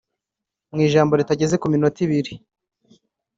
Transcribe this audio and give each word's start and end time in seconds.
Mu 0.73 0.79
ijambo 0.87 1.11
ritageze 1.19 1.55
ku 1.61 1.65
minota 1.73 1.99
ibiri 2.05 2.33